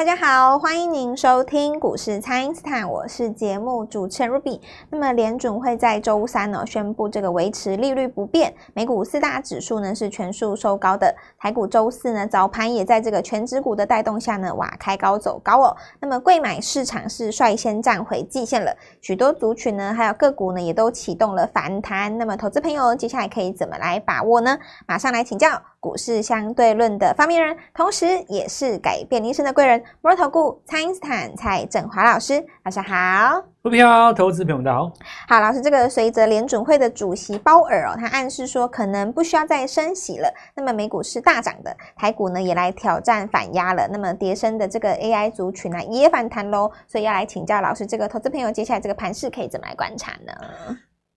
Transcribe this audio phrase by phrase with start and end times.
[0.00, 4.58] 大家好，欢迎您收听股市蔡因斯坦，我是节目主持人 Ruby。
[4.88, 15.76] 那么联准会在周三呢宣布这个维持利率不变，美股四大指数呢是全数收高的，台股周四呢早盘也在这个权值股的带动下呢，哇开高走高哦。
[16.00, 22.16] 那么贵买市场是率先站回季线了，许多族群呢还有个股呢也都启动了反弹。
[22.16, 24.58] 那么投资朋友接下来可以怎么来把握呢？
[24.86, 29.82] 马上来请教股市相对论的发明人，同时也是改变人生的贵人。
[30.02, 33.42] 摩尔投顾蔡因斯坦蔡振华老师，晚上好。
[33.62, 34.92] 股票投资朋友大家好。
[35.28, 40.32] 好，老师，这个随着联准会的主席鲍尔哦，他暗示说可能不需要再升息了。
[40.54, 43.86] 那么美股是大涨的，台股呢也来挑战反压了。
[43.88, 46.70] 那么跌升的这个 AI 族群呢也反弹喽。
[46.86, 50.32] 所以要来请教老师，这个投资朋友接下来这个盘势可以怎么来观察呢？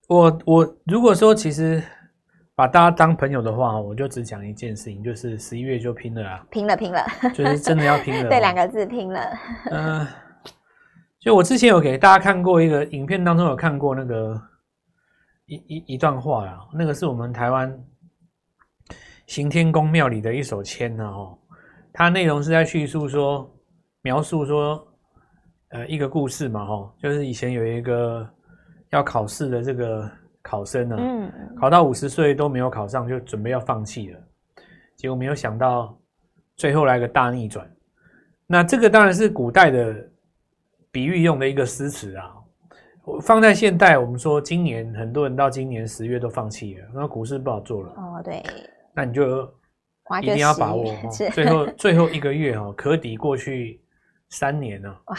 [0.09, 1.81] 我我如果说其实。
[2.55, 6.45] 把大家当朋友的话，我就只讲一件事情，就是十一月就拼了啊！
[6.51, 8.29] 拼了，拼了， 就是真的要拼了。
[8.29, 9.19] 对，两个字，拼了。
[9.71, 10.07] 嗯、 呃，
[11.19, 14.39] 就我之前有给大家看过一个影片，当中有看过那个
[15.47, 17.75] 一一一段话啊，那个是我们台湾
[19.25, 21.35] 行天宫庙里的一首签呢，哦，
[21.91, 23.51] 它内容是在叙述说，
[24.03, 24.87] 描述说，
[25.69, 28.29] 呃，一个故事嘛，哈，就是以前有一个
[28.91, 30.07] 要考试的这个。
[30.43, 34.19] 考生呢，嗯，考到五十岁都没有考上，就准备要放弃了。
[34.97, 35.97] 结果没有想到，
[36.57, 37.67] 最后来个大逆转。
[38.45, 39.95] 那这个当然是古代的
[40.91, 42.35] 比喻用的一个诗词啊。
[43.21, 47.89] 放在现代，我们说今年很多人到今年十月都放弃了，那股市不好做了。
[47.97, 48.41] 哦，对。
[48.93, 49.43] 那你就
[50.21, 50.93] 一定要把握，
[51.33, 53.81] 最后最后一个月哦，可抵过去
[54.29, 54.93] 三年呢。
[55.07, 55.17] 哇。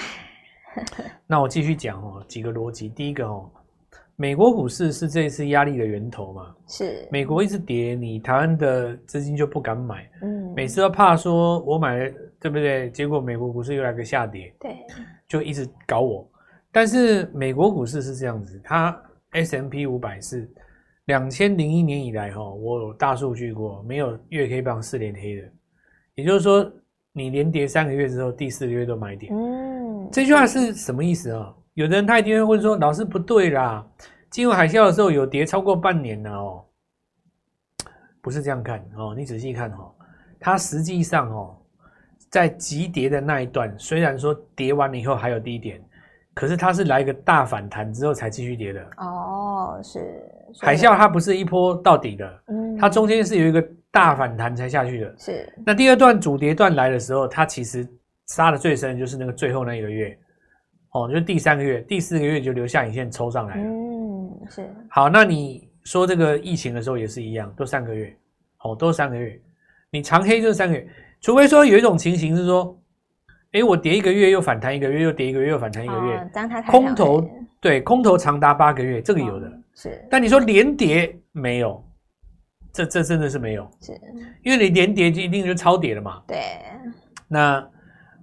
[1.26, 2.88] 那我继续讲哦，几个逻辑。
[2.88, 3.50] 第一个哦。
[4.16, 6.54] 美国股市是这一次压力的源头嘛？
[6.68, 7.08] 是。
[7.10, 10.08] 美国一直跌，你台湾的资金就不敢买。
[10.22, 10.52] 嗯。
[10.54, 12.90] 每次都怕说我买了，对不对？
[12.90, 14.54] 结果美国股市又来个下跌。
[14.60, 14.76] 对。
[15.26, 16.28] 就一直搞我。
[16.70, 18.96] 但是美国股市是这样子，它
[19.32, 20.48] S M P 五百是
[21.06, 25.42] 两千零一年以来哈，我有大数据过，没有月 K 棒四连黑的。
[26.14, 26.70] 也就是说，
[27.12, 29.32] 你连跌三个月之后，第四个月都买点。
[29.34, 30.08] 嗯。
[30.12, 31.52] 这句话是什么意思啊？
[31.74, 33.84] 有的人他一定会问说：“老师不对啦，
[34.30, 36.64] 金融海啸的时候有跌超过半年了哦，
[38.20, 39.12] 不是这样看哦。
[39.16, 39.92] 你仔细看哦，
[40.38, 41.56] 它实际上哦，
[42.30, 45.82] 在急跌的那一段，虽然说跌完了以后还有低点，
[46.32, 49.80] 可是它是来一个大反弹之后才继续跌的哦。
[49.82, 50.22] 是
[50.60, 53.60] 海啸，它不是一波到底的，嗯，它中间是有一个
[53.90, 55.12] 大反弹才下去的。
[55.18, 57.84] 是那第二段主跌段来的时候，它其实
[58.26, 60.16] 杀的最深就是那个最后那一个月。”
[60.94, 63.62] 哦，就是第三个月、第四个月就留下影线抽上来了。
[63.64, 64.74] 嗯，是。
[64.88, 68.16] 好，那你说这个疫情的时候也是一样，都三个月，
[68.60, 69.36] 哦，都三个月。
[69.90, 70.88] 你长黑就是三个月，
[71.20, 72.80] 除非说有一种情形是说，
[73.52, 77.28] 哎，我跌一个月又反弹一个月，又跌一个月又反弹一个月，哦、空头
[77.60, 80.06] 对，空头长达八个月，这个有的、哦、是。
[80.08, 81.84] 但你说连跌没有，
[82.72, 83.92] 这这真的是没有，是。
[84.44, 86.22] 因为你连跌就一定就超跌了嘛。
[86.28, 86.38] 对。
[87.26, 87.68] 那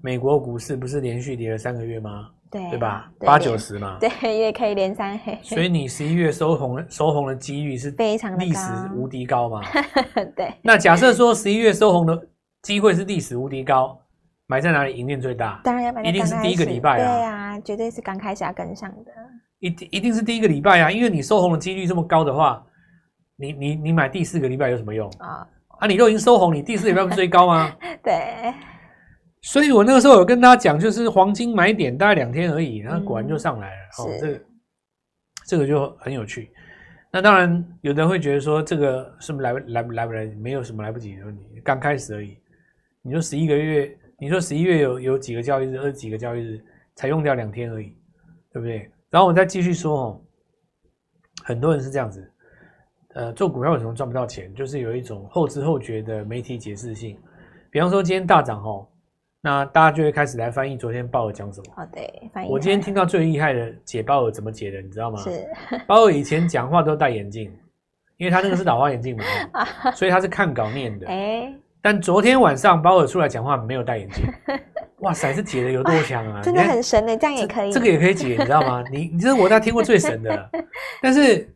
[0.02, 2.30] 美国股市不是连续跌了三个月吗？
[2.52, 3.10] 对，对吧？
[3.20, 5.40] 八九十嘛，对， 也可以连三黑。
[5.42, 9.62] 所以你十一月收红，收红的几率是非常历史无敌高嘛？
[10.36, 10.54] 对。
[10.62, 12.28] 那假设说十一月收红的
[12.64, 13.98] 机会是历史无敌高，
[14.48, 15.62] 买在哪里赢面最大？
[15.64, 17.16] 当然要买在一定是第一个礼拜啊！
[17.16, 19.12] 对啊，绝对是刚开始要跟上的。
[19.60, 22.62] 一定一定是第一个礼拜啊，因为你收红的几率这么高的话，
[23.38, 25.48] 你你你买第四个礼拜有什么用啊？
[25.80, 27.72] 啊，你都已经收红，你第四个礼拜不是最高吗？
[28.04, 28.54] 对。
[29.42, 33.82] 所以我那个时候有跟大家讲，就是黄金买点大概两天而已，然后果然就上来了。
[34.00, 34.42] 嗯、哦，这个
[35.48, 36.52] 这个就很有趣。
[37.12, 40.26] 那当然，有的人会觉得说，这个是不是来来来不来？
[40.38, 42.38] 没有什么来不及的问题，刚开始而已。
[43.02, 46.64] 你说十一个月，你说十一月有有几个交易日，二十几个交易日，
[46.96, 47.88] 才用掉两天而已，
[48.54, 48.90] 对不对？
[49.10, 50.22] 然后我再继续说哦，
[51.44, 52.32] 很多人是这样子，
[53.16, 54.54] 呃，做股票为什么赚不到钱？
[54.54, 57.20] 就是有一种后知后觉的媒体解释性。
[57.72, 58.88] 比方说今天大涨哦。
[59.42, 61.84] 那大家就会开始来翻译昨天鲍尔讲什么？
[61.84, 62.50] 哦，对，翻译。
[62.50, 65.18] 我今天听到最厉害的解鲍尔怎么解的，你知道吗？
[65.24, 65.48] 是。
[65.88, 67.52] 鲍尔以前讲话都戴眼镜，
[68.18, 69.24] 因为他那个是老花眼镜嘛，
[69.96, 71.08] 所以他是看稿念的。
[71.08, 71.52] 哎。
[71.84, 74.24] 但昨天晚上鲍尔出来讲话没有戴眼镜，
[75.00, 76.40] 哇塞，这解的有多强啊！
[76.46, 77.72] 真的很神的，这样也可以。
[77.74, 78.84] 这个也可以解，你知道吗？
[78.94, 80.50] 你你这是我大家听过最神的。
[81.02, 81.52] 但是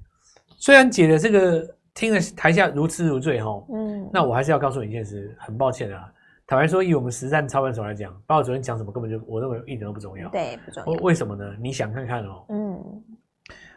[0.57, 6.11] 虽然解的这个听了台下如痴如醉哈，嗯，那我还是要告诉你一件事，很抱歉啊。
[6.47, 10.29] 坦白说，以我们实战操盘手来讲，包括昨天讲什么，根本就我认为一点都不重要。
[10.29, 11.01] 对，不重要。
[11.01, 11.43] 为什么呢？
[11.59, 12.45] 你想看看哦。
[12.49, 13.03] 嗯。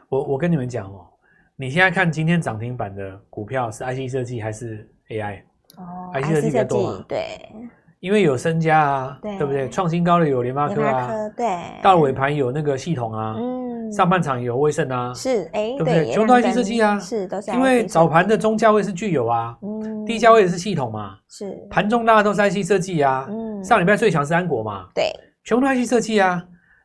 [0.08, 1.06] 我我跟你们讲哦，
[1.56, 5.42] 你现在看今天涨停板的股票是 IC 设计还是 AI？
[5.76, 7.04] 哦，IC 设计比较多嘛。
[7.08, 7.20] 对。
[8.00, 9.68] 因为有身家啊，对，对不对？
[9.70, 11.48] 创新高的有联发科啊，科对，
[11.82, 16.10] 到尾盘有那个系统啊，嗯，上半场有威盛啊，是，哎，对不对？
[16.10, 25.12] 全部都 IC 设计啊，是都是，因为早盘的中价位是具有啊，嗯，低价位是系统嘛，是，盘中大家都是 IC 设计啊，嗯，上礼拜最强是安国嘛，对，
[25.44, 26.44] 全部都 IC 设计啊，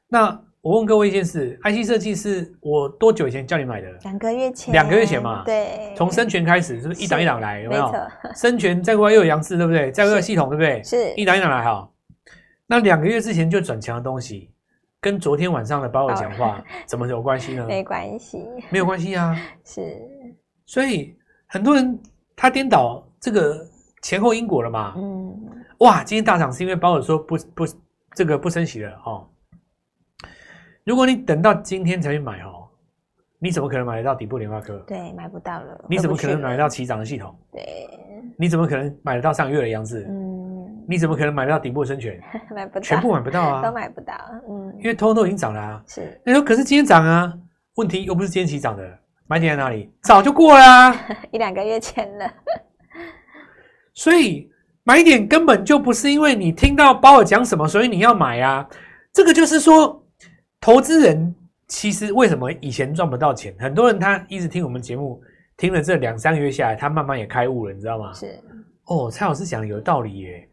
[0.09, 0.39] 那。
[0.63, 3.88] 我问各位一件事，IC 设计是我多久以前叫你买的？
[4.03, 4.71] 两个月前。
[4.71, 5.44] 两个月前嘛。
[5.44, 5.94] 对。
[5.94, 7.59] 从生全开始，是不是一档一档来？
[7.63, 7.91] 有没有？
[8.33, 9.91] 生全再过来又有扬智，对不对？
[9.91, 10.81] 再过来系统，对不对？
[10.81, 11.13] 是。
[11.15, 11.85] 一档一档来哈。
[12.65, 14.51] 那两个月之前就转强的东西，
[15.03, 17.65] 跟昨天晚上的鲍尔讲话 怎么有关系呢？
[17.67, 18.47] 没关系。
[18.69, 19.35] 没有关系啊。
[19.65, 20.01] 是。
[20.65, 21.13] 所以
[21.47, 22.01] 很多人
[22.38, 23.67] 他颠倒这个
[24.01, 24.94] 前后因果了嘛。
[24.95, 25.38] 嗯。
[25.79, 27.65] 哇，今天大涨是因为鲍尔说不不
[28.15, 29.27] 这个不升息了哦。
[30.85, 32.65] 如果你等到今天才去买哦，
[33.39, 34.77] 你怎么可能买得到底部联发科？
[34.88, 35.83] 对，买不到了。
[35.89, 37.35] 你怎么可能买得到起涨的系统？
[37.51, 37.89] 对。
[38.38, 40.05] 你怎么可能买得到上个月的样子？
[40.07, 40.32] 嗯。
[40.88, 42.19] 你怎么可能买得到底部的生全？
[42.53, 42.81] 买不到。
[42.81, 43.62] 全部买不到啊。
[43.63, 44.13] 都买不到。
[44.50, 44.74] 嗯。
[44.80, 45.83] 因为通通都已经涨了啊。
[45.88, 46.19] 是。
[46.25, 47.33] 你说可是今天涨啊？
[47.75, 48.83] 问题又不是今天起涨的，
[49.27, 49.91] 买点在哪里？
[50.03, 50.95] 早就过了啊。
[51.31, 52.31] 一两个月前了。
[53.94, 54.50] 所以
[54.83, 58.68] 买点根本就不是因为你听到包尔讲什么，所以你要买啊。
[59.12, 60.00] 这个就是说。
[60.65, 61.36] 投资人
[61.68, 63.53] 其实为什么以前赚不到钱？
[63.59, 65.21] 很多人他一直听我们节目，
[65.57, 68.13] 听了这两三个月下来，他慢慢也开悟了，你知道吗？
[68.13, 68.39] 是
[68.86, 70.50] 哦，蔡老师讲的有道理耶，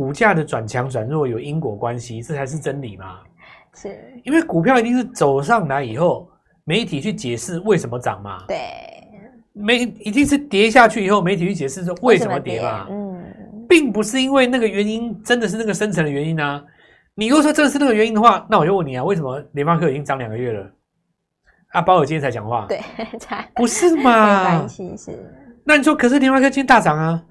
[0.00, 3.18] 股价的转强转弱有因果关系，这才是真理嘛。
[3.74, 6.26] 是，因为股票一定是走上来以后，
[6.64, 8.42] 媒体去解释为什么涨嘛。
[8.48, 8.56] 对，
[9.52, 12.86] 媒一定是跌下去以后，媒体去解释说为什么跌嘛。
[12.88, 13.22] 嗯，
[13.68, 16.64] 并不是因为那个原因真的是那个深层的原因啊。
[17.14, 20.66] 你如果说这是那个原因的话，那我就问你啊，为什么联发科已经涨两个月了？
[21.72, 22.80] 啊，包尔今天才讲话，对，
[23.20, 24.44] 才不是嘛？
[24.44, 25.30] 没关系，是。
[25.62, 27.22] 那你说，可是联发科今天大涨啊？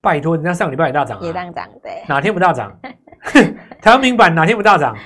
[0.00, 2.76] 拜托，人家上礼拜也大涨啊，也大涨，对，哪天不大涨？
[3.82, 4.96] 台湾明版哪天不大涨？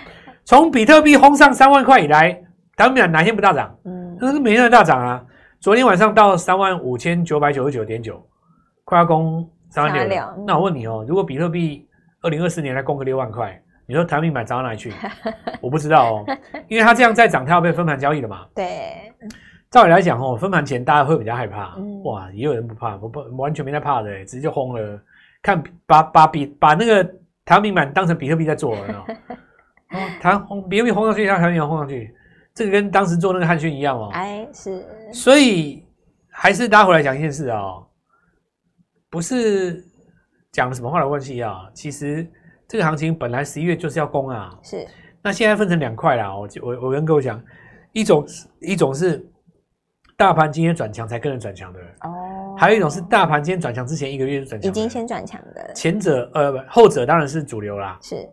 [0.44, 2.32] 从比特币轰上三万块以来，
[2.76, 3.76] 台湾明版哪天不大涨？
[3.85, 5.25] 嗯，那是每天都大涨啊。
[5.61, 8.25] 昨天晚上到三万五千九百九十九点九，
[8.85, 10.23] 快要攻三万六。
[10.46, 11.88] 那我问你哦，如果比特币
[12.23, 13.61] 二零二四年来攻个六万块？
[13.87, 14.93] 你说台湾明版涨到哪里去？
[15.61, 16.25] 我不知道哦，
[16.69, 18.47] 因为它这样再涨，它要被分盘交易了嘛。
[18.55, 19.12] 对，
[19.75, 21.75] 照理来讲哦，分盘前大家会比较害怕。
[21.79, 25.03] 嗯、哇，也有人不怕，不不完全没在怕的，直接就轰了。
[25.43, 27.03] 看把把比把那个
[27.44, 29.05] 台湾明板当成比特币在做了，
[29.91, 32.15] 哦，台湾比特币轰上去，它台湾明板轰上去，
[32.55, 34.11] 这个跟当时做那个汉逊一样哦。
[34.12, 34.87] 哎，是。
[35.12, 35.85] 所以
[36.31, 37.85] 还是大家回来讲一件事哦，
[39.11, 39.85] 不是
[40.53, 42.25] 讲了什么话的关系啊，其实。
[42.67, 44.87] 这个行情本来十一月就是要攻啊，是。
[45.21, 47.43] 那现在分成两块啦，我我我跟各位讲，
[47.93, 48.25] 一种
[48.61, 49.23] 一种是
[50.16, 55.72] 大盘今天转强才跟着转强的哦，还有一种是大盘今天转强之前一个月就转强，已经先转强的。
[55.75, 58.28] 前者呃不，后者当然是主流啦，是。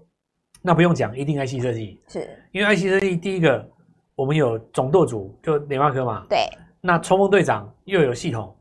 [0.61, 3.67] 那不用讲，一定 IC 设计，是因为 IC 设计第一个
[4.15, 6.39] 我们有总舵主就联发科嘛，对。
[6.81, 8.55] 那冲锋队长又有系统。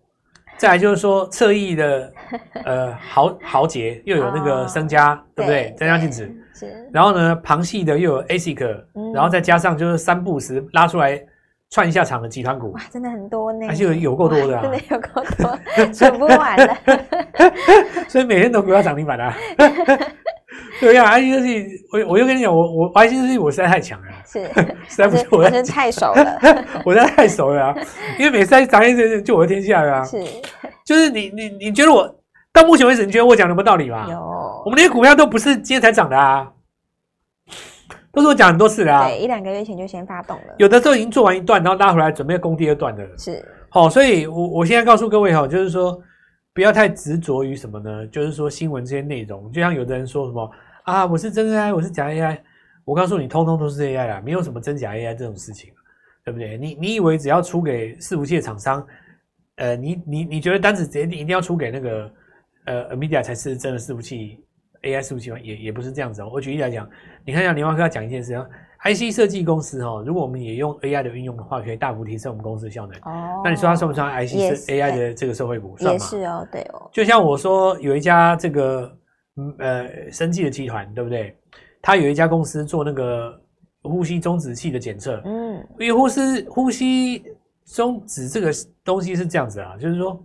[0.57, 2.13] 再来就是说，侧翼的
[2.67, 5.75] 呃豪豪杰又有那个升家，哦、对不对？
[5.79, 6.87] 增加镜子是。
[6.93, 11.19] 然后呢，旁系的又有 ASIC，、嗯、然后再加上就是三不时拉出来
[11.71, 15.59] 串一下场的集团股，哇，真的很多呢，还是有有够多的、啊，真的有够多，
[15.95, 16.77] 数不完了。
[18.09, 19.33] 所以每天都不要涨停板啊。
[20.81, 24.07] 对呀，IC 设计，我我就跟你讲，我我 IC 设计我实在太强了。
[24.25, 24.43] 是，
[24.89, 26.39] 实在不是我，真太熟了。
[26.85, 27.75] 我实在太熟了啊！
[28.19, 30.03] 因为每次涨一涨就我的天下了啊。
[30.03, 30.19] 是，
[30.85, 32.09] 就是你你你觉得我
[32.53, 34.07] 到目前为止，你觉得我讲的有没有道理吗？
[34.11, 34.17] 有。
[34.65, 36.47] 我们那些股票都不是今天才涨的啊，
[38.13, 39.09] 都是我讲很多次了啊。
[39.09, 40.55] 对，一两个月前就先发动了。
[40.59, 43.07] 有的时候已经做完一段，然后拉回来准备攻第二段的。
[43.19, 43.45] 是。
[43.69, 46.03] 好，所以我我现在告诉各位哈，就是说
[46.53, 48.07] 不要太执着于什么呢？
[48.09, 50.51] 就是说新闻这些内容，就像有的人说什么
[50.85, 52.39] 啊，我是真 AI，我是假 AI。
[52.85, 55.71] 我告诉你，通通都是 AI 啦，没有什么真假 AI 这种事情，
[56.25, 56.59] 对不对？
[56.59, 58.85] 你你以为只要出给伺服器的厂商，
[59.57, 62.11] 呃，你你你觉得单子直接一定要出给那个
[62.65, 64.43] 呃 NVIDIA 才是真的伺服器
[64.83, 65.39] AI 伺服器吗？
[65.41, 66.31] 也也不是这样子哦。
[66.33, 66.89] 我举例来讲，
[67.25, 68.47] 你看一下联发科要讲一件事啊
[68.85, 72.97] ，IC 设计公司哈，如果我们也用 AI 的运用的话，可以大幅提升我们公司的效能。
[73.03, 75.77] 哦，那你说它算不算 IC 是 AI 的这个社会股？
[75.77, 75.93] 算吗？
[75.93, 76.89] 也是哦，对哦。
[76.93, 78.97] 就像我说有一家这个
[79.59, 81.37] 呃生技的集团，对不对？
[81.83, 83.39] 他有一家公司做那个
[83.83, 87.25] 呼吸中止器的检测，嗯，因为呼吸呼吸
[87.65, 88.51] 中止这个
[88.85, 90.23] 东西是这样子啊，就是说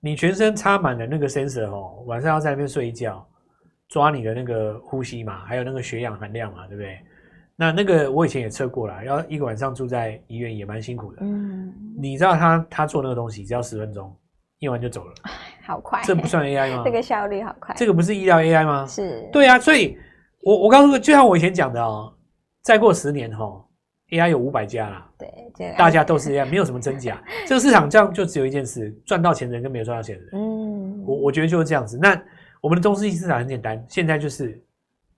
[0.00, 3.26] 你全身插满了那个 sensor 哦，晚上要在那边睡一觉，
[3.90, 6.98] 抓你的那个呼吸嘛，还有那个血氧含量嘛，对不对？
[7.56, 14.10] 那那个我以前也测过了，要一个晚上住在医院也蛮辛苦的，嗯，你知道他他做那个东西只要十分钟，
[14.60, 15.12] 验完就走了。
[15.66, 16.82] 好快，这不算 AI 吗？
[16.86, 18.86] 这个效率好快，这个不是医疗 AI 吗？
[18.86, 19.98] 是，对啊，所以
[20.42, 22.10] 我我告诉你，就像我以前讲的哦，
[22.62, 23.64] 再过十年哈、哦。
[24.10, 27.22] AI 有五百家啦，对，这个、大家都是 AI，，没有什么真假。
[27.46, 30.30] 这个市场这样就只有一件事：赚到钱的人跟没有赚到钱的人。
[30.32, 31.96] 嗯，我我觉得就是这样子。
[31.96, 32.20] 那
[32.60, 34.62] 我们的中资市场很简单，现在就是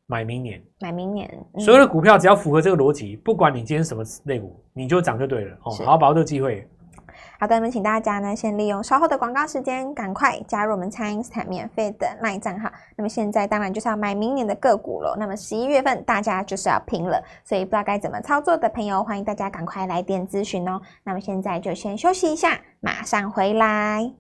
[0.06, 5.56] 买明年，买明年，嗯、所有的股票只要符合这个逻辑，不管你今天什么类股，你就涨就对了。
[5.64, 6.68] 哦，好好把握这个机会。
[7.38, 12.70] 好的，那么请大家呢，先利用稍后的广告时间，赶快加入我们蔡因斯坦免费的 LINE 账号。
[12.96, 15.16] 那么现在当然就是要买明年的个股了。
[15.18, 20.80] 那么十一月份大家就是要拼了，所以不知道该怎么操作的朋友，欢迎大家赶快来电咨询哦。
[21.02, 24.12] 那么现在就先休息一下，马上回来。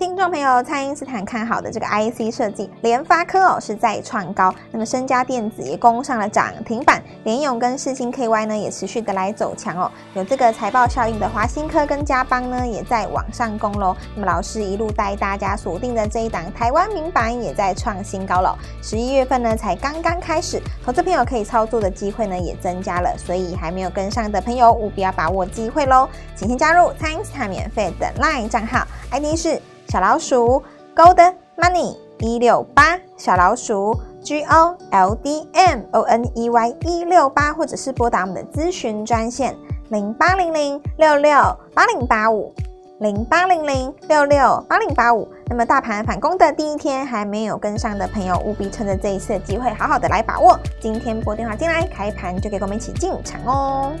[0.00, 13.94] 听众朋友，蔡因斯坦看好的这个 IC 设计，联发科哦是再创高，那么升佳电子也攻上了涨停板，联咏跟世星 KY 呢也持续的来走强哦，有这个财报效应的华新科跟嘉邦呢也在往上攻喽。
[14.14, 29.60] 那么老师一路带大家锁定的这一档台湾名板也在创新高了，十一月份呢才刚刚开始，投资朋友可以操作的机会呢也增加了，所以还没有跟上的朋友务必要把握机会喽，请先加入蔡因斯坦免费的 LINE 账号，ID 是。
[29.90, 30.62] 小老鼠
[30.94, 39.52] Gold Money 一六八，小老鼠 G O L D M O N E Y 一六八，或者是拨打我们的咨询专线
[39.88, 41.32] 零八零零六六
[41.74, 42.54] 八零八五
[43.00, 45.26] 零八零零六六八零八五。
[45.46, 50.56] 那么大盘反攻的第一天，还没有跟上的朋友，务必趁着这一次的机会，好好的来把握。
[50.80, 53.92] 今天拨电话进来，开盘就可以跟我们一起进场哦。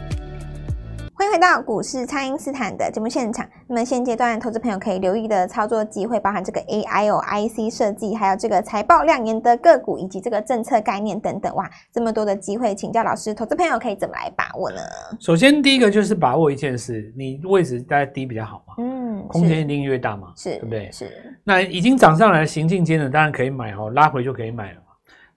[1.14, 3.44] 欢迎回到股市，蔡因斯坦的节目现场。
[3.72, 11.54] 那么现阶段，投资朋友可以留意的操作机会，包含这个 AI 哦、IC 设计，还有这个财报亮眼的个股，以及这个政策概念等等。
[11.54, 14.78] 哇，这么多的机会，请教老师，投资朋友可以怎么来把握呢？
[15.20, 20.90] 首先，第一个就是把握一件事，你位置在低比较好嘛，嗯，空间一定越大嘛，是，对不对？
[20.90, 21.08] 是。
[21.44, 24.86] 那已经涨上来行进间的，当然可以买哦，拉回就可以买了嘛。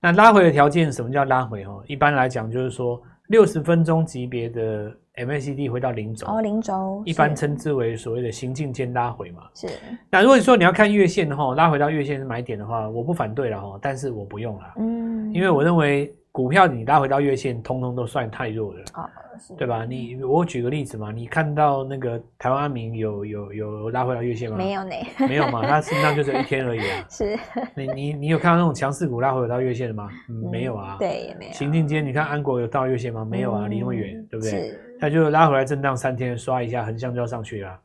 [0.01, 1.83] 那拉回的条件，什么叫拉回哦？
[1.85, 4.91] 一般来讲，就是说六十分钟级别的。
[5.17, 9.43] MACD 回到零轴哦，零轴一般称之为所谓的行进间拉回嘛。
[9.53, 9.67] 是。
[10.10, 14.74] 那如果你说你要看月线的话，拉回到月线是买点的话，我不反对了哈，但是我不用了。
[14.77, 15.32] 嗯。
[15.34, 18.82] 因为我认为股票你拉回到月线，通通都算太弱了。
[18.96, 19.10] 哦。
[19.58, 19.84] 对吧？
[19.84, 24.58] 你我举个例子嘛，你看到那个台湾安明有有有拉回到月线吗？
[24.58, 24.91] 没有呢。
[25.27, 25.65] 没有嘛？
[25.65, 27.05] 它实际上就只有一天而已啊。
[27.10, 27.38] 是。
[27.75, 30.08] 你你你有看到那种强势股拉回到月线的吗？
[30.29, 30.98] 嗯，没有啊。
[31.00, 31.51] 对，也没有。
[31.51, 33.25] 行进间，你看安国有到月线吗？
[33.25, 34.51] 没有啊，离那么远，对不对？
[34.51, 34.92] 是。
[35.00, 37.79] 它就拉回来震荡三天，刷一下横向就要上去了，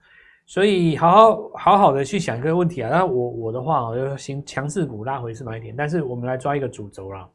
[0.47, 2.91] 所以好好好好的去想一个问题啊。
[2.91, 7.29] 那我我的话，我就行强势股拉回是买点，但是我们来抓一个主轴啦。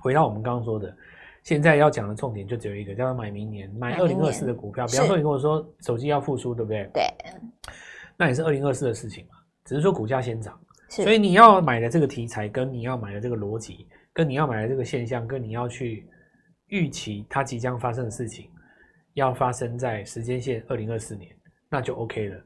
[0.00, 0.94] 回到我们刚刚说的，
[1.42, 4.86] 现在要讲的重点就只有一个，叫做买明年，买二零二四的股票。
[4.86, 6.88] 比方说你跟我说手机要复苏，对不对？
[6.92, 7.02] 对。
[8.16, 10.58] 那也是二零二四的事情嘛，只是说股价先涨。
[10.88, 16.06] 所以你要买的这个题材，跟你要买的这个逻辑，跟你要买的这个现象，跟你要去
[16.66, 18.50] 预期它即将发生的事情。
[19.14, 21.30] 要发生在时间线二零二四年，
[21.68, 22.36] 那就 OK 了，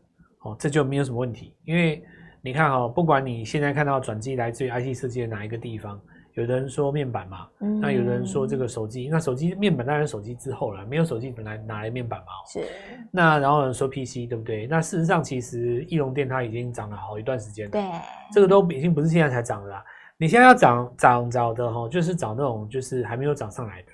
[0.43, 1.55] 哦，这就没有什么问题。
[1.65, 2.03] 因为
[2.43, 6.01] 你看哈、哦，不管你现在看到转机来自于 IC 设计的哪一个地方，
[6.35, 12.27] 有的人说面板嘛，嗯、那有的人说这个手机，那手机面板当然手机之后了，没有手机本来哪来面板嘛？
[12.47, 12.65] 是。
[13.11, 14.67] 那然后有人说 PC 对不对？
[14.67, 17.83] 那事实上其实义隆电它已经涨了好一段时间了，对，
[18.33, 19.85] 这个都已经不是现在才涨的啦。
[20.19, 23.89] 你现在要涨涨找的哈，就是找那种就是还没有涨上来的。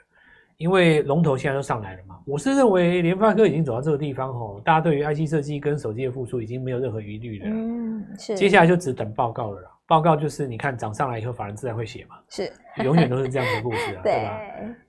[0.63, 7.47] 因为龙头现在都上来了嘛，我是认为联发科已经走到这个地方吼，大家对于 IC 设计跟手机的复苏已经没有任何疑虑了。
[7.49, 8.37] 嗯，是。
[8.37, 12.15] 接下来就只等报告了啦，报告就是你看涨上来以后，法人自然会写嘛。
[12.29, 12.49] 是。
[12.85, 14.41] 永远都是这样的故事啊， 对，对吧？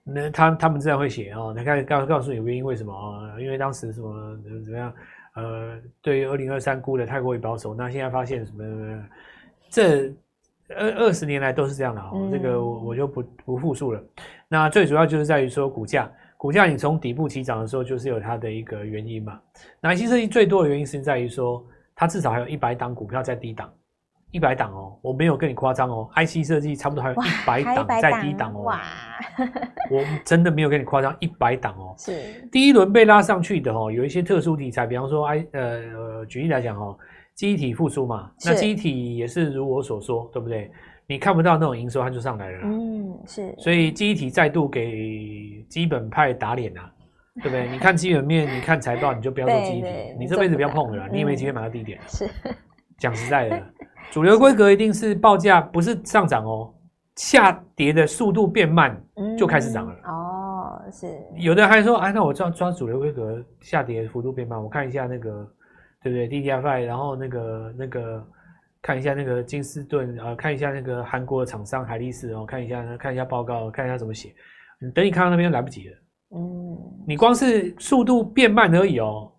[0.03, 1.51] 那他他们自然会写哦。
[1.57, 3.41] 你看告告诉你原因为什么啊？
[3.41, 4.93] 因为当时什么怎么样？
[5.35, 8.63] 呃，对于二零二三估的太过于保守，那现在发现什么？
[9.69, 10.13] 这。
[10.75, 14.01] 二二十年来都是这样的哦，嗯、这个我就不不复述了。
[14.53, 16.07] 那最主要就是在于说股价，
[16.37, 19.41] 股价你从底部起涨的时候，就是有它的一个原因嘛。
[19.81, 23.67] 那 IC 设计最多的原因是在于说，它至少还有一百档股票在低档，
[24.29, 28.79] 一百档哦，我没有跟你夸张哦，IC 设计差不多还有一百档在低档哦，哇，
[29.89, 32.11] 我真的没有跟你夸张，一百档哦，是
[32.51, 36.95] 第一轮被拉上去的哦，有一些特殊题材，比方说 I 呃呃，举例来讲哦。
[37.35, 40.69] 记忆体复苏嘛，那记忆体也是如我所说，对不对？
[41.07, 42.59] 你看不到那种营收，它就上来了。
[42.63, 43.53] 嗯，是。
[43.57, 46.91] 所以记忆体再度给基本派打脸啊，
[47.35, 47.67] 对不对？
[47.71, 51.99] 你看基本面，你看财报，你就不要做记忆体，你这辈子不要碰了，你也没机会买到低点。
[52.07, 52.29] 是。
[52.97, 53.63] 讲实在的，
[54.11, 56.73] 主流规格一定是报价不是上涨哦，
[57.15, 58.99] 下跌的速度变慢
[59.37, 59.93] 就开始涨了。
[60.05, 61.07] 哦，是。
[61.35, 65.47] 有的还说，哎，那我抓抓主流规格下跌幅度变慢，我看一下那个。
[66.03, 68.21] 对不对？D D F I，然后那个那个
[68.83, 74.35] 看一下那个金士顿啊，看一下那个韩国的厂商海力士哦，看一下看一下报告，看一下怎么写。
[74.77, 75.95] 你等你看到那边来不及了。
[76.35, 79.31] 嗯，你光是速度变慢而已哦，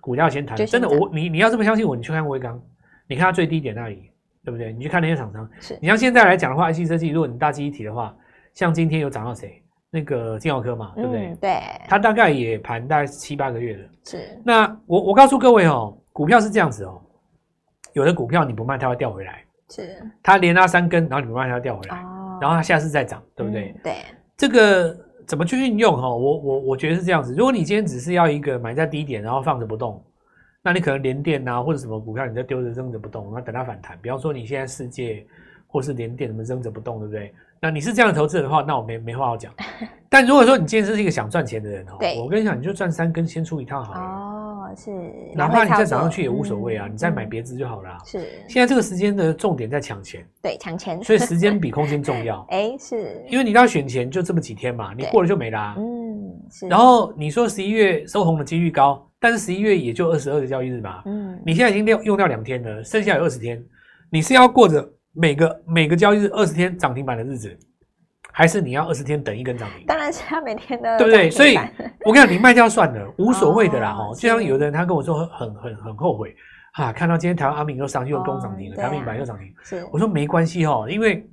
[0.00, 0.56] 股价要先谈。
[0.56, 2.62] 真的，我你你要这么相信我，你去看威刚，
[3.08, 4.08] 你看它最低点那里，
[4.44, 4.72] 对不对？
[4.72, 5.50] 你去看那些厂商。
[5.58, 5.76] 是。
[5.82, 8.16] 你像现在来讲的话，IC 设计，如果你大记忆体的话，
[8.54, 9.60] 像今天有涨到谁？
[9.90, 11.26] 那个晶豪科嘛，对不对？
[11.26, 11.60] 嗯、对。
[11.88, 13.88] 它大概也盘大概七八个月了。
[14.04, 14.40] 是。
[14.44, 17.02] 那我我告诉各位哦，股票是这样子哦。
[17.92, 19.44] 有的股票你不卖，它会掉回来。
[19.70, 21.96] 是，它连拉三根，然后你不卖，它掉回来。
[21.96, 23.70] 哦，然后它下次再涨，对不对？
[23.76, 23.94] 嗯、对。
[24.36, 24.96] 这个
[25.26, 25.96] 怎么去运用？
[25.96, 27.34] 哈，我我我觉得是这样子。
[27.34, 30.02] 如果你今天只是要一个买在低点，然后放着不动，
[30.62, 33.98] 那你可能连电啊或者什么股票，你就丢着扔着不动，然后等它反弹。
[34.02, 35.24] 比方说你现在世界
[35.66, 37.32] 或是连电，什么扔着不动，对不对？
[37.60, 39.52] 那你是这样的投资人的话，那我没没话好讲。
[40.10, 44.00] 但如果说你今天是一个想赚钱的人哦，我跟你讲，你就赚三根，先出一趟好了。
[44.00, 44.21] 哦
[44.76, 44.90] 是，
[45.34, 47.98] 哪怕你再涨上去也无所谓啊，嗯、你再买别支就好了、啊。
[48.04, 52.46] 是，现在这个时间的重点在抢钱，对，抢钱，所以时间比空间重要。
[52.50, 55.76] 哎、欸，是，因为你要选钱就这么几天嘛，你过了就没啦、啊。
[55.78, 56.66] 嗯，是。
[56.68, 61.02] 然后你说十一月收红的几率高，但是十一月也就二十二个交易日嘛。
[61.06, 63.62] 嗯，你现在已经用用掉两天了，剩下有二十天，
[64.10, 67.58] 你是要过着每个每个交易日二十天涨停板的日子。
[68.32, 69.86] 还是你要二十天等一根涨停？
[69.86, 71.30] 当然是要每天的，对不对？
[71.30, 71.56] 所以
[72.04, 73.90] 我跟你讲，你卖掉算了， 无所谓的啦。
[73.90, 76.34] 哦，就像有的人他跟我说很很很后悔
[76.72, 79.52] 啊，看到今天台湾阿明又上去又攻涨停了，台湾明板又涨停。
[79.62, 81.24] 是，我说没关系哦，因为。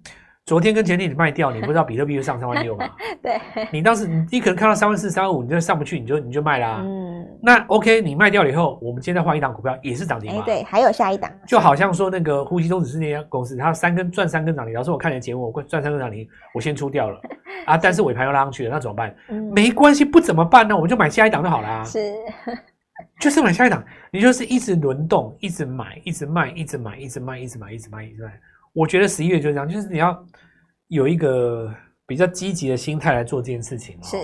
[0.45, 2.89] 昨天跟前天你卖掉，你不知道比特币又上三万六吗？
[3.21, 3.39] 对，
[3.71, 6.81] 你当时你你可能看到三万四、三万五，你就上不去，你就你就卖啦、啊。
[6.83, 7.08] 嗯，
[7.41, 10.45] 那 OK，你卖掉了以后，我们现在换一档股票也是涨停嘛、欸？
[10.45, 14.73] 对，还有下一档，就好像说那个呼吸中止是那家公司，它三根赚三根涨停。
[14.73, 17.19] 老师，我看你的节目，我赚三根涨停，我先出掉了
[17.65, 19.15] 啊，但是尾盘又拉上去了，那怎么办？
[19.29, 20.75] 嗯、没关系，不怎么办呢？
[20.75, 21.83] 我们就买下一档就好了、啊。
[21.83, 22.13] 是，
[23.21, 28.31] 就是买下一档，你就是一直轮动，一直买，一直卖，一直买，一直卖，一直买，一直卖，一直卖。
[28.73, 30.17] 我觉得十一月就是这样，就是你要。
[30.89, 31.71] 有一个
[32.07, 33.95] 比较积极的心态来做这件事情。
[34.01, 34.17] 是，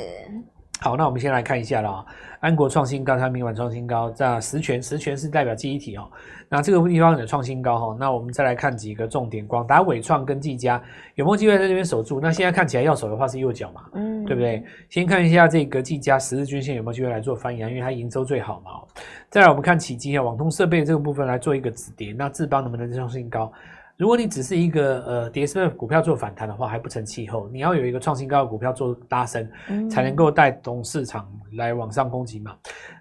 [0.86, 2.06] 好，那我们先来看一下啦。
[2.42, 6.08] 安国创新高，它明晚创新高，在十全，十全是代表记忆体哦。
[6.48, 7.98] 那这个地方有创新高哈。
[8.00, 10.80] 那我们再来看几个重点，广达、伟创跟技嘉
[11.16, 12.20] 有没有机会在这边守住？
[12.22, 14.64] 那现在看起来要守的话是右脚嘛，嗯，对不对？
[14.88, 18.70] 先看一下这个技嘉十日均线有没有机会来做翻扬，因为它营收最好嘛。
[19.32, 23.52] 再来我们看启碁啊，网通设备这个部分来做一个止跌，那智邦能不能创新高？
[23.98, 27.48] 如果你只是一个呃跌势的股票做反弹的话，还不成气候。
[27.50, 32.54] 你要有一个创新高的股票做拉升，嗯、才能够带动市场来往上攻击嘛。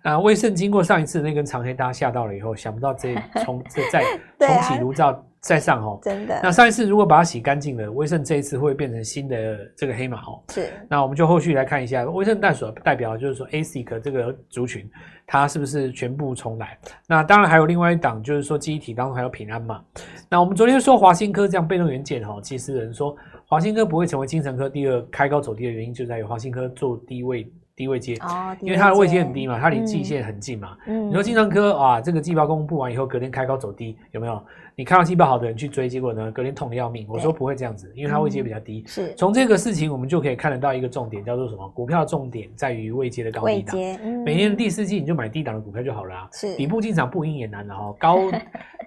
[0.02, 4.02] 啊，威盛经过上一次那根长黑，大家吓到了以后，想不到这 重这再
[4.46, 6.40] 重启炉灶再上哦，真的。
[6.42, 10.42] 那上一次如果把它洗干净了，威盛这一次会变成新的这个黑马哦。
[10.50, 10.70] 是。
[10.88, 14.88] 那我们就后续来看一下，威盛代所代表就是说 ASIC 这个族群，
[15.26, 16.78] 它是不是全部重来？
[17.06, 19.82] 那当然还有另外一档，就是说记忆体当中还有平安嘛。
[20.30, 23.14] 那我们昨天说华新科这样被动元件哈，其实人说
[23.46, 30.76] 华新科不会成为精神科第二开高走低的原因，就在于华新科做低位低位接，哦，因为它的位阶很低嘛，它离季线很近嘛。
[30.87, 34.42] 嗯，你说经常科啊，这个季报公布完以后，隔天开高走低，有没有？
[34.76, 37.06] 你看到季报好的人去追，结果呢，隔天痛得要命。
[37.08, 38.82] 我说不会这样子，因为它位阶比较低。
[38.87, 41.68] 是，从这个事情我们就可以看得到一个重点，叫做什么？
[41.68, 43.76] 股票的重点在于位阶的高低档。
[44.02, 46.28] 嗯，每年的第四季你就买低档的股票就好了啊。
[46.32, 47.94] 是，底部进场不赢也难的哈。
[47.98, 48.18] 高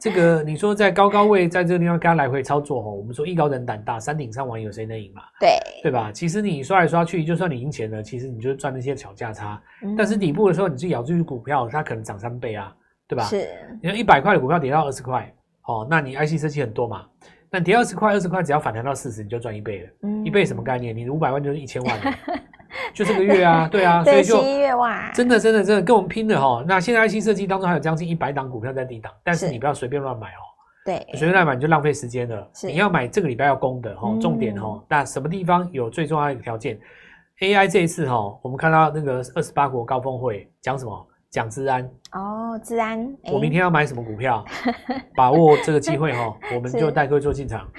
[0.01, 5.21] 这个 你说在高高位，在这个地方跟他来回操作哈，我们说艺高人胆大，山顶上玩有谁能赢嘛？
[5.39, 5.49] 对，
[5.83, 6.11] 对吧？
[6.11, 9.61] 其实你刷来刷去，就算你赢钱了，其实你就赚那些小价差。
[9.97, 12.75] 但是底部的时候，你去咬住股票，它可能涨三倍啊，
[13.07, 13.23] 对吧？
[13.23, 13.47] 是，
[13.81, 15.33] 你说一百块的股票跌到二十块。
[15.67, 17.05] 哦，那你 IC 设计很多嘛？
[17.49, 19.89] 那跌二十块，二十块只要反弹到四十，你就赚一倍了。
[20.03, 20.95] 嗯，一倍什么概念？
[20.95, 22.13] 你五百万就是一千万了，
[22.93, 26.63] 就这个月啊，对啊，所以就一月哇，真的真的真的跟我们拼的哈。
[26.67, 30.43] 那现在 IC 设计当中还有将近一百档股票在低档，但是你不要随便乱买哦。
[30.83, 32.49] 对，随便乱买你就浪费时间了。
[32.63, 34.83] 你要买这个礼拜要攻的哈，重点哈。
[34.89, 36.79] 那什么地方有最重要的一个条件
[37.39, 41.07] ？AI 这一次哈，我们看到那个二十八国高峰会讲什么？
[41.29, 44.43] 讲治安哦，治安，我明天要买什么股票？
[45.15, 47.69] 把握这个机会哈， 我们就带各位做进场。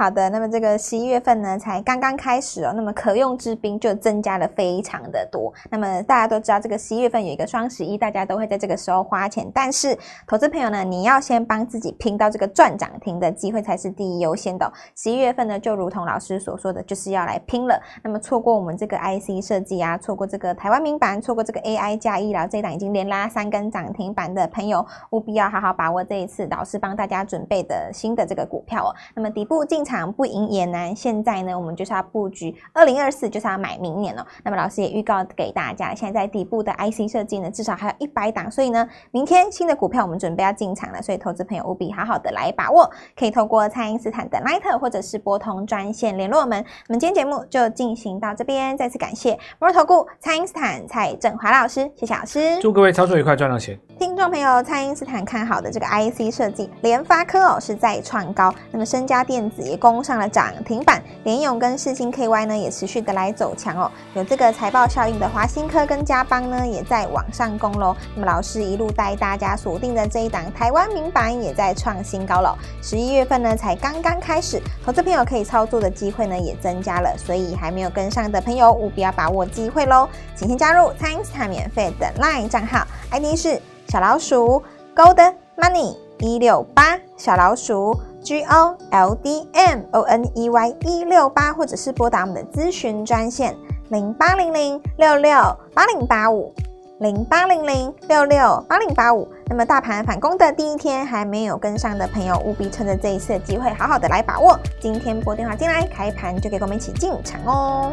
[0.00, 5.52] 好的，那么这个十一月份呢，才刚刚开始哦，那么可用之兵就增加了非常的多。
[5.70, 9.46] 那么大家都知道，这个十一月份有一个双十一，大家都会在这个时候花钱。
[9.52, 9.94] 但是，
[10.26, 14.72] 投资朋友呢，你要先帮自己拼到这个赚涨停的机会才是第一优先的哦。
[14.96, 17.78] 十一月份呢，就如同老师所说的，就是要来拼了。
[18.02, 28.96] 那么错过我们这个 IC 设计啊，错过这个台湾明板，错过这个 AI 加医疗这一档已经连拉三根涨停板的朋友，务必要好好把握这一次老师帮大家准备的新的这个股票哦。
[29.14, 29.89] 那么底部进场。
[29.90, 30.94] 场不赢也难。
[30.94, 34.24] 现在呢，我们就是要布局二零二四，就是要买明年哦。
[34.44, 46.64] 那么老师也预告给大家，现在在底部的 IC 设计呢，至少还有一百档，所以呢，明天新的股票我们准备要进场了，所以投资朋友务必好好的来把握，可以透过蔡因斯坦的 Line 或者是拨通专线联络我们。
[46.88, 53.78] 我们今天节目就进行到这边，再次感谢摩尔投顾蔡因斯坦蔡振华老师，谢谢老师，祝各位操作愉快，赚到钱。
[53.98, 67.96] 听众朋友，蔡因斯坦看好的这个 IC 设计，联发科哦是再创高，那么深家电子也攻上了涨停板，联咏跟世星 KY 呢也持续的来走强哦，有这个财报效应的华新科跟嘉邦呢也在往上攻喽。
[68.14, 83.60] 那么老师一路带大家锁定的这一档台湾明版也在创新高了，十一月份呢才刚刚开始，投资朋友可以操作的机会呢也增加了，所以还没有跟上的朋友务必要把握机会喽，请先加入蔡因斯坦免费的 LINE 账号，ID 是。
[83.88, 84.62] 小老鼠
[84.94, 93.56] Golden Money 一六八，小老鼠 G O L D M O N E Y 一六八，或者是拨打我们的咨询专线
[93.88, 95.32] 零八零零六六
[95.74, 96.54] 八零八五
[97.00, 99.28] 零八零零六六八零八五。
[99.46, 104.56] 那么大盘反攻的第一天，还没有跟上的朋友，务必趁着这一次的机会，好好的来把握。
[104.80, 107.92] 今天拨电话进来，开盘就可以跟我们一起进场哦。